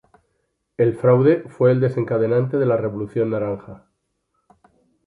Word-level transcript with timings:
El 0.77 0.95
fraude 0.95 1.43
fue 1.47 1.71
el 1.71 1.79
desencadenante 1.79 2.57
de 2.57 2.65
la 2.65 2.75
Revolución 2.75 3.29
Naranja. 3.29 3.85